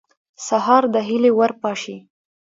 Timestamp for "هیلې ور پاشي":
1.07-1.97